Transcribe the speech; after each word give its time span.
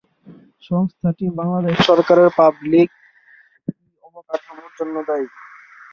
সংস্থাটি 0.63 1.25
বাংলাদেশ 1.39 1.75
সরকারের 1.87 2.29
পাবলিক 2.37 2.89
কি 3.65 3.71
অবকাঠামোর 4.03 4.71
জন্য 4.77 4.95
দায়ী। 5.07 5.27